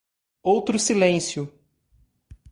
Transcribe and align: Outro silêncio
Outro 0.41 0.79
silêncio 0.79 1.43